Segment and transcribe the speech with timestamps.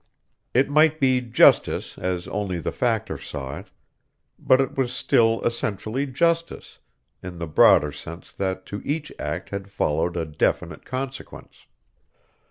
[0.55, 3.67] It might be justice as only the Factor saw it,
[4.39, 6.79] but it was still essentially justice
[7.21, 11.67] in the broader sense that to each act had followed a definite consequence.